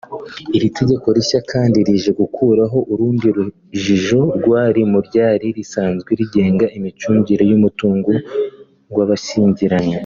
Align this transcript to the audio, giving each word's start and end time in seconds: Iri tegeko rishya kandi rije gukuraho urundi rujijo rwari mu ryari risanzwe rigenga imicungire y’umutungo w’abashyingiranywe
Iri 0.57 0.67
tegeko 0.77 1.07
rishya 1.17 1.39
kandi 1.51 1.77
rije 1.87 2.11
gukuraho 2.21 2.77
urundi 2.93 3.27
rujijo 3.35 4.21
rwari 4.43 4.81
mu 4.91 4.99
ryari 5.07 5.47
risanzwe 5.57 6.09
rigenga 6.19 6.65
imicungire 6.77 7.43
y’umutungo 7.51 8.09
w’abashyingiranywe 8.95 9.97